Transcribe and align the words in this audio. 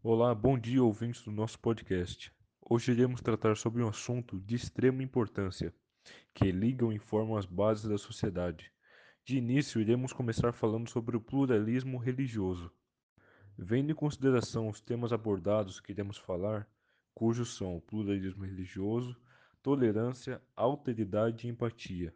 Olá, 0.00 0.32
bom 0.32 0.56
dia, 0.56 0.80
ouvintes 0.80 1.22
do 1.22 1.32
nosso 1.32 1.58
podcast. 1.58 2.32
Hoje 2.70 2.92
iremos 2.92 3.20
tratar 3.20 3.56
sobre 3.56 3.82
um 3.82 3.88
assunto 3.88 4.38
de 4.38 4.54
extrema 4.54 5.02
importância, 5.02 5.74
que 6.32 6.52
liga 6.52 6.84
ou 6.84 6.92
informa 6.92 7.36
as 7.36 7.44
bases 7.44 7.88
da 7.88 7.98
sociedade. 7.98 8.72
De 9.24 9.36
início, 9.36 9.80
iremos 9.80 10.12
começar 10.12 10.52
falando 10.52 10.88
sobre 10.88 11.16
o 11.16 11.20
pluralismo 11.20 11.98
religioso. 11.98 12.70
Vendo 13.58 13.90
em 13.90 13.94
consideração 13.94 14.68
os 14.68 14.80
temas 14.80 15.12
abordados 15.12 15.80
que 15.80 15.90
iremos 15.90 16.16
falar, 16.16 16.70
cujos 17.12 17.56
são 17.56 17.76
o 17.76 17.80
pluralismo 17.80 18.44
religioso, 18.44 19.16
tolerância, 19.60 20.40
alteridade 20.54 21.48
e 21.48 21.50
empatia. 21.50 22.14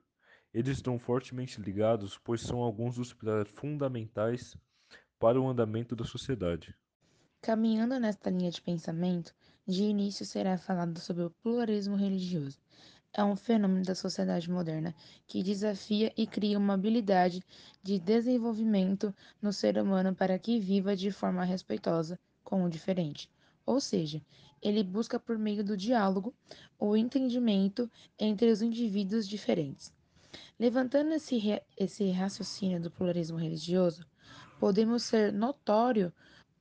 Eles 0.55 0.77
estão 0.77 1.01
fortemente 1.01 1.61
ligados, 1.61 2.17
pois 2.17 2.43
são 2.43 2.61
alguns 2.61 2.95
dos 2.95 3.13
pilares 3.13 3.51
fundamentais 3.51 4.57
para 5.19 5.41
o 5.41 5.49
andamento 5.49 5.97
da 5.97 6.05
sociedade. 6.05 6.77
Caminhando 7.43 7.99
nesta 7.99 8.31
linha 8.31 8.53
de 8.53 8.63
pensamento, 8.63 9.35
de 9.67 9.83
início 9.83 10.25
será 10.25 10.57
falado 10.57 11.01
sobre 11.01 11.25
o 11.25 11.31
pluralismo 11.43 11.97
religioso. 11.97 12.57
É 13.13 13.25
um 13.25 13.35
fenômeno 13.35 13.85
da 13.85 13.97
sociedade 13.97 14.49
moderna 14.49 14.95
que 15.27 15.43
desafia 15.43 16.13
e 16.17 16.25
cria 16.25 16.57
uma 16.57 16.75
habilidade 16.75 17.43
de 17.83 17.99
desenvolvimento 17.99 19.13
no 19.43 19.53
ser 19.53 19.77
humano 19.77 20.15
para 20.15 20.39
que 20.39 20.61
viva 20.61 20.95
de 20.95 21.11
forma 21.11 21.43
respeitosa 21.43 22.17
com 22.45 22.63
o 22.63 22.71
diferente. 22.71 23.29
Ou 23.67 23.81
seja, 23.81 24.23
ele 24.63 24.85
busca 24.85 25.19
por 25.19 25.37
meio 25.37 25.65
do 25.65 25.77
diálogo 25.77 26.33
o 26.79 26.97
entendimento 26.97 27.91
entre 28.17 28.53
os 28.53 28.63
indivíduos 28.63 29.27
diferentes. 29.27 29.93
Levantando 30.61 31.13
esse, 31.13 31.61
esse 31.77 32.09
raciocínio 32.13 32.81
do 32.81 32.89
pluralismo 32.89 33.37
religioso, 33.37 34.07
podemos 34.61 35.03
ser 35.03 35.33
notório 35.33 36.13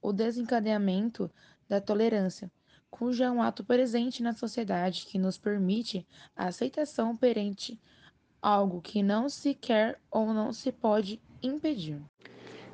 o 0.01 0.11
desencadeamento 0.11 1.29
da 1.69 1.79
tolerância, 1.79 2.51
cujo 2.89 3.23
é 3.23 3.31
um 3.31 3.41
ato 3.41 3.63
presente 3.63 4.21
na 4.21 4.33
sociedade 4.33 5.05
que 5.05 5.17
nos 5.17 5.37
permite 5.37 6.05
a 6.35 6.47
aceitação 6.47 7.15
perante 7.15 7.79
algo 8.41 8.81
que 8.81 9.03
não 9.03 9.29
se 9.29 9.53
quer 9.53 9.99
ou 10.09 10.33
não 10.33 10.51
se 10.51 10.71
pode 10.71 11.21
impedir. 11.41 12.01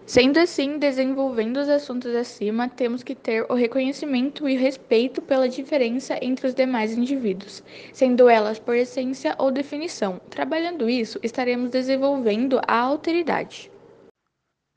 Sendo 0.07 0.39
assim, 0.39 0.79
desenvolvendo 0.79 1.57
os 1.57 1.67
assuntos 1.67 2.15
acima, 2.15 2.69
temos 2.69 3.03
que 3.03 3.13
ter 3.13 3.45
o 3.51 3.53
reconhecimento 3.53 4.47
e 4.47 4.55
o 4.55 4.59
respeito 4.59 5.21
pela 5.21 5.49
diferença 5.49 6.17
entre 6.21 6.47
os 6.47 6.55
demais 6.55 6.93
indivíduos, 6.93 7.61
sendo 7.91 8.29
elas 8.29 8.57
por 8.57 8.73
essência 8.73 9.35
ou 9.37 9.51
definição. 9.51 10.21
Trabalhando 10.29 10.89
isso, 10.89 11.19
estaremos 11.21 11.69
desenvolvendo 11.69 12.61
a 12.65 12.79
alteridade. 12.79 13.69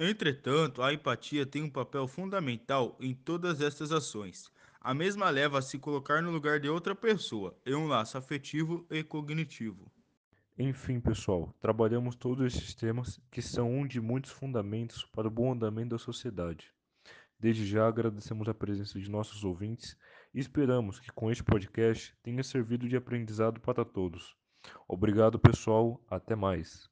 Entretanto, 0.02 0.80
a 0.80 0.94
empatia 0.94 1.44
tem 1.44 1.62
um 1.62 1.68
papel 1.68 2.08
fundamental 2.08 2.96
em 2.98 3.14
todas 3.14 3.60
estas 3.60 3.92
ações. 3.92 4.50
A 4.80 4.94
mesma 4.94 5.28
leva 5.28 5.58
a 5.58 5.62
se 5.62 5.78
colocar 5.78 6.22
no 6.22 6.30
lugar 6.30 6.58
de 6.58 6.70
outra 6.70 6.94
pessoa, 6.94 7.54
em 7.66 7.74
um 7.74 7.86
laço 7.86 8.16
afetivo 8.16 8.86
e 8.90 9.04
cognitivo. 9.04 9.92
Enfim, 10.58 11.00
pessoal, 11.00 11.54
trabalhamos 11.60 12.16
todos 12.16 12.46
esses 12.46 12.74
temas 12.74 13.20
que 13.30 13.42
são 13.42 13.70
um 13.70 13.86
de 13.86 14.00
muitos 14.00 14.30
fundamentos 14.30 15.04
para 15.04 15.28
o 15.28 15.30
bom 15.30 15.52
andamento 15.52 15.90
da 15.90 15.98
sociedade. 15.98 16.72
Desde 17.38 17.66
já 17.66 17.86
agradecemos 17.86 18.48
a 18.48 18.54
presença 18.54 18.98
de 18.98 19.10
nossos 19.10 19.44
ouvintes 19.44 19.98
e 20.32 20.40
esperamos 20.40 20.98
que 20.98 21.12
com 21.12 21.30
este 21.30 21.44
podcast 21.44 22.16
tenha 22.22 22.42
servido 22.42 22.88
de 22.88 22.96
aprendizado 22.96 23.60
para 23.60 23.84
todos. 23.84 24.34
Obrigado, 24.88 25.38
pessoal. 25.38 26.02
Até 26.08 26.34
mais. 26.34 26.88